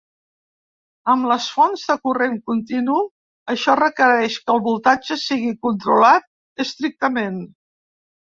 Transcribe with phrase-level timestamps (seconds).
[1.13, 2.95] Amb les fonts de corrent continu,
[3.55, 7.39] això requereix que el voltatge sigui controlat estrictament.